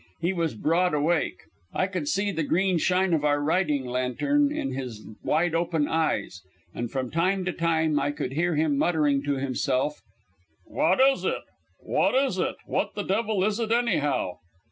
He 0.19 0.33
was 0.33 0.55
broad 0.55 0.95
awake. 0.95 1.41
I 1.75 1.85
could 1.85 2.07
see 2.07 2.31
the 2.31 2.41
green 2.41 2.79
shine 2.79 3.13
of 3.13 3.23
our 3.23 3.39
riding 3.39 3.85
lantern 3.85 4.51
in 4.51 4.73
his 4.73 5.05
wide 5.21 5.53
open 5.53 5.87
eyes, 5.87 6.41
and 6.73 6.89
from 6.89 7.11
time 7.11 7.45
to 7.45 7.53
time 7.53 7.99
I 7.99 8.09
could 8.09 8.33
hear 8.33 8.55
him 8.55 8.79
muttering 8.79 9.21
to 9.25 9.35
himself, 9.35 10.01
"What 10.65 10.99
is 10.99 11.23
it? 11.23 11.43
What 11.81 12.15
is 12.15 12.39
it? 12.39 12.55
What 12.65 12.95
the 12.95 13.03
devil 13.03 13.43
is 13.43 13.59
it, 13.59 13.71
anyhow?" 13.71 14.37